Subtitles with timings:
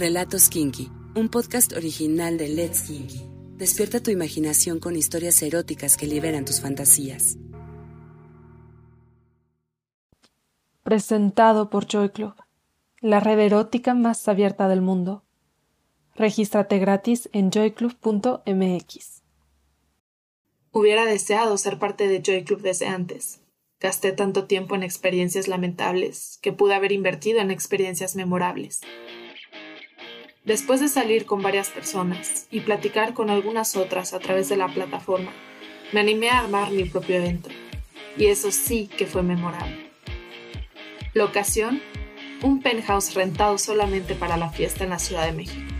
[0.00, 3.20] Relatos Kinky, un podcast original de Let's Kinky.
[3.58, 7.36] Despierta tu imaginación con historias eróticas que liberan tus fantasías.
[10.82, 12.32] Presentado por Joy Club,
[13.02, 15.22] la red erótica más abierta del mundo.
[16.14, 19.22] Regístrate gratis en joyclub.mx.
[20.72, 23.42] Hubiera deseado ser parte de Joy Club desde antes.
[23.78, 28.80] Gasté tanto tiempo en experiencias lamentables que pude haber invertido en experiencias memorables.
[30.44, 34.68] Después de salir con varias personas y platicar con algunas otras a través de la
[34.68, 35.32] plataforma,
[35.92, 37.50] me animé a armar mi propio evento.
[38.16, 39.90] Y eso sí que fue memorable.
[41.12, 41.82] Locación,
[42.42, 45.74] un penthouse rentado solamente para la fiesta en la Ciudad de México.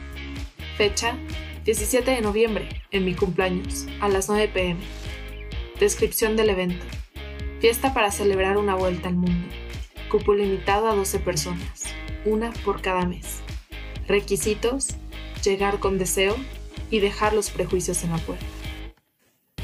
[0.76, 1.16] Fecha,
[1.64, 4.80] 17 de noviembre, en mi cumpleaños, a las 9 pm.
[5.78, 6.84] Descripción del evento.
[7.60, 9.48] Fiesta para celebrar una vuelta al mundo.
[10.10, 11.94] Cupo limitado a 12 personas,
[12.26, 13.40] una por cada mes.
[14.10, 14.88] Requisitos,
[15.44, 16.34] llegar con deseo
[16.90, 18.44] y dejar los prejuicios en la puerta.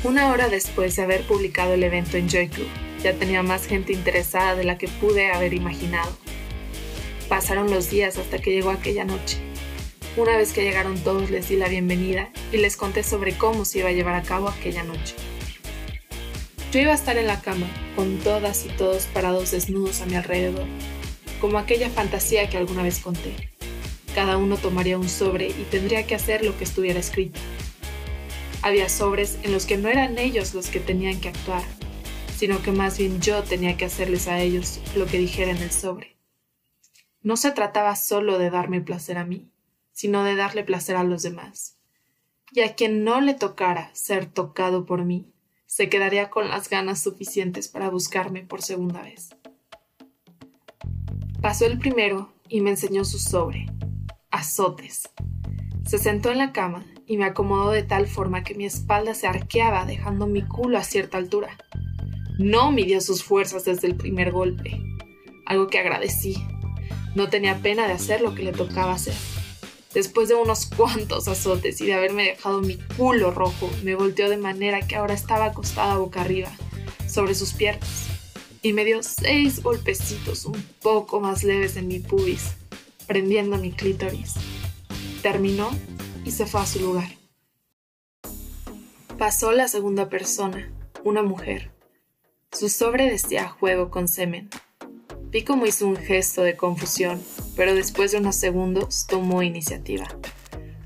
[0.05, 2.69] Una hora después de haber publicado el evento en Joy Club,
[3.03, 6.17] ya tenía más gente interesada de la que pude haber imaginado.
[7.29, 9.39] Pasaron los días hasta que llegó aquella noche.
[10.17, 13.81] Una vez que llegaron todos les di la bienvenida y les conté sobre cómo se
[13.81, 15.17] iba a llevar a cabo aquella noche.
[16.71, 17.67] Yo iba a estar en la cama,
[17.97, 20.67] con todas y todos parados desnudos a mi alrededor,
[21.41, 23.56] como aquella fantasía que alguna vez conté.
[24.17, 27.39] Cada uno tomaría un sobre y tendría que hacer lo que estuviera escrito.
[28.63, 31.63] Había sobres en los que no eran ellos los que tenían que actuar,
[32.35, 35.71] sino que más bien yo tenía que hacerles a ellos lo que dijera en el
[35.71, 36.17] sobre.
[37.21, 39.51] No se trataba solo de darme placer a mí,
[39.93, 41.77] sino de darle placer a los demás.
[42.53, 45.31] Y a quien no le tocara ser tocado por mí,
[45.67, 49.29] se quedaría con las ganas suficientes para buscarme por segunda vez.
[51.43, 53.67] Pasó el primero y me enseñó su sobre,
[54.37, 55.11] azotes.
[55.87, 59.27] Se sentó en la cama y me acomodó de tal forma que mi espalda se
[59.27, 61.57] arqueaba dejando mi culo a cierta altura.
[62.39, 64.81] No midió sus fuerzas desde el primer golpe,
[65.47, 66.37] algo que agradecí.
[67.15, 69.15] No tenía pena de hacer lo que le tocaba hacer.
[69.95, 74.37] Después de unos cuantos azotes y de haberme dejado mi culo rojo, me volteó de
[74.37, 76.51] manera que ahora estaba acostada boca arriba,
[77.09, 78.09] sobre sus piernas,
[78.61, 82.57] y me dio seis golpecitos un poco más leves en mi pubis,
[83.07, 84.35] prendiendo mi clítoris.
[85.23, 85.71] Terminó
[86.25, 87.09] y se fue a su lugar.
[89.19, 90.71] Pasó la segunda persona,
[91.05, 91.71] una mujer.
[92.53, 94.51] Su sobre decía juego con semen.
[95.31, 97.23] Vi cómo hizo un gesto de confusión,
[97.57, 100.07] pero después de unos segundos tomó iniciativa.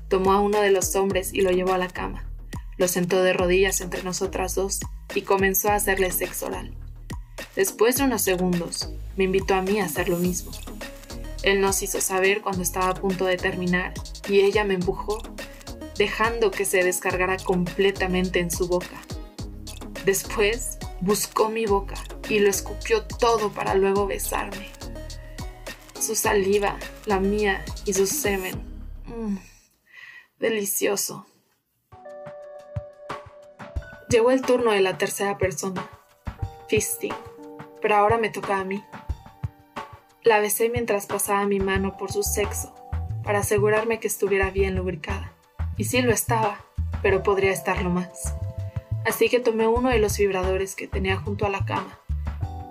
[0.07, 2.27] Tomó a uno de los hombres y lo llevó a la cama.
[2.77, 4.79] Lo sentó de rodillas entre nosotras dos
[5.13, 6.73] y comenzó a hacerle sexo oral.
[7.55, 10.51] Después de unos segundos, me invitó a mí a hacer lo mismo.
[11.43, 13.93] Él nos hizo saber cuando estaba a punto de terminar
[14.29, 15.21] y ella me empujó,
[15.97, 19.01] dejando que se descargara completamente en su boca.
[20.05, 21.95] Después buscó mi boca
[22.29, 24.69] y lo escupió todo para luego besarme.
[25.99, 28.61] Su saliva, la mía y su semen.
[29.05, 29.37] Mm,
[30.39, 31.25] delicioso.
[34.09, 35.89] Llegó el turno de la tercera persona,
[36.67, 37.13] Fisting,
[37.81, 38.83] pero ahora me toca a mí.
[40.23, 42.75] La besé mientras pasaba mi mano por su sexo,
[43.23, 45.33] para asegurarme que estuviera bien lubricada.
[45.77, 46.63] Y sí lo estaba,
[47.01, 48.35] pero podría estarlo más.
[49.03, 51.97] Así que tomé uno de los vibradores que tenía junto a la cama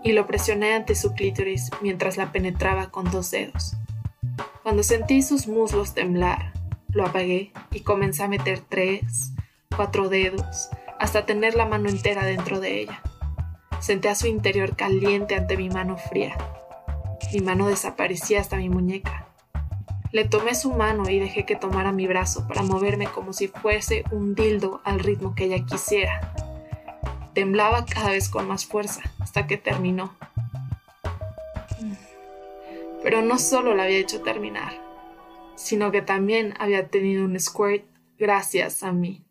[0.04, 3.74] y lo presioné ante su clítoris mientras la penetraba con dos dedos.
[4.62, 6.52] Cuando sentí sus muslos temblar,
[6.92, 9.32] lo apagué y comencé a meter tres,
[9.74, 13.02] cuatro dedos, hasta tener la mano entera dentro de ella.
[13.80, 16.36] Senté a su interior caliente ante mi mano fría
[17.32, 19.26] mi mano desaparecía hasta mi muñeca.
[20.12, 24.02] Le tomé su mano y dejé que tomara mi brazo para moverme como si fuese
[24.10, 26.34] un dildo al ritmo que ella quisiera.
[27.32, 30.12] Temblaba cada vez con más fuerza hasta que terminó.
[33.04, 34.72] Pero no solo la había hecho terminar,
[35.54, 37.84] sino que también había tenido un squirt
[38.18, 39.24] gracias a mí.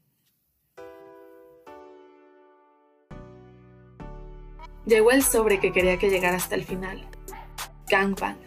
[4.86, 7.06] Llegó el sobre que quería que llegara hasta el final
[7.90, 8.38] gangbang.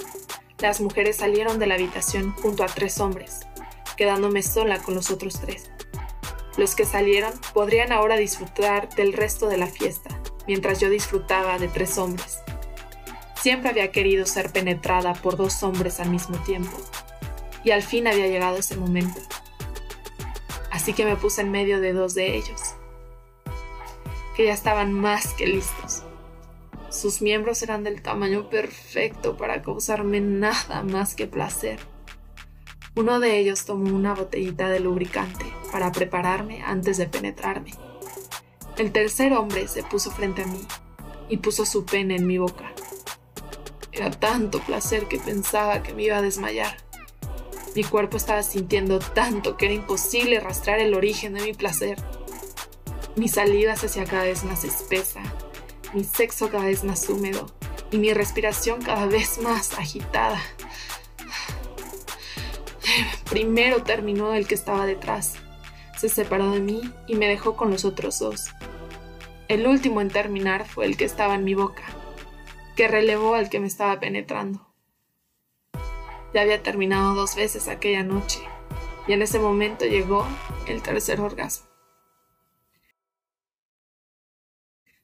[0.58, 3.40] Las mujeres salieron de la habitación junto a tres hombres,
[3.96, 5.70] quedándome sola con los otros tres.
[6.56, 11.68] Los que salieron podrían ahora disfrutar del resto de la fiesta, mientras yo disfrutaba de
[11.68, 12.38] tres hombres.
[13.40, 16.76] Siempre había querido ser penetrada por dos hombres al mismo tiempo,
[17.64, 19.20] y al fin había llegado ese momento.
[20.70, 22.60] Así que me puse en medio de dos de ellos,
[24.36, 26.01] que ya estaban más que listos.
[27.02, 31.80] Sus miembros eran del tamaño perfecto para causarme nada más que placer.
[32.94, 37.72] Uno de ellos tomó una botellita de lubricante para prepararme antes de penetrarme.
[38.78, 40.60] El tercer hombre se puso frente a mí
[41.28, 42.72] y puso su pene en mi boca.
[43.90, 46.76] Era tanto placer que pensaba que me iba a desmayar.
[47.74, 52.00] Mi cuerpo estaba sintiendo tanto que era imposible rastrear el origen de mi placer.
[53.16, 55.20] Mi salida se hacía cada vez más espesa,
[55.92, 57.52] mi sexo cada vez más húmedo
[57.90, 60.40] y mi respiración cada vez más agitada.
[63.28, 65.34] Primero terminó el que estaba detrás.
[65.96, 68.50] Se separó de mí y me dejó con los otros dos.
[69.48, 71.82] El último en terminar fue el que estaba en mi boca,
[72.76, 74.66] que relevó al que me estaba penetrando.
[76.34, 78.40] Ya había terminado dos veces aquella noche,
[79.06, 80.26] y en ese momento llegó
[80.66, 81.71] el tercer orgasmo.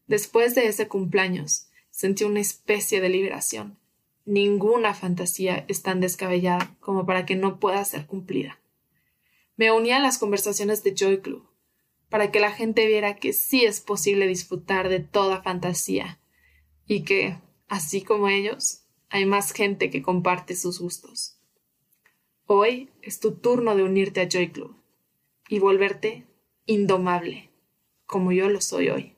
[0.08, 3.78] Después de ese cumpleaños, sentí una especie de liberación.
[4.24, 8.58] Ninguna fantasía es tan descabellada como para que no pueda ser cumplida.
[9.56, 11.46] Me uní a las conversaciones de Joy Club,
[12.08, 16.18] para que la gente viera que sí es posible disfrutar de toda fantasía
[16.86, 17.38] y que,
[17.68, 21.38] así como ellos, hay más gente que comparte sus gustos.
[22.46, 24.74] Hoy es tu turno de unirte a Joy Club
[25.50, 26.26] y volverte
[26.64, 27.50] indomable,
[28.06, 29.17] como yo lo soy hoy.